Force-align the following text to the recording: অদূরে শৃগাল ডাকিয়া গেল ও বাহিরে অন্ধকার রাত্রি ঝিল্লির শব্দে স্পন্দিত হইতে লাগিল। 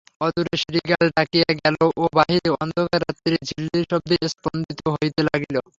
অদূরে 0.21 0.55
শৃগাল 0.61 1.05
ডাকিয়া 1.15 1.49
গেল 1.59 1.75
ও 1.93 2.03
বাহিরে 2.17 2.49
অন্ধকার 2.61 2.99
রাত্রি 3.03 3.35
ঝিল্লির 3.49 3.85
শব্দে 3.91 4.15
স্পন্দিত 4.33 4.79
হইতে 4.93 5.21
লাগিল। 5.29 5.55